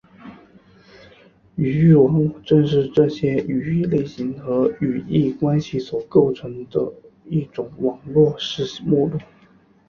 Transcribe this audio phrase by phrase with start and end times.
[1.57, 6.91] 语义网络正是这些语义类型和语义关系所构成的
[7.25, 9.19] 一种网络式目录。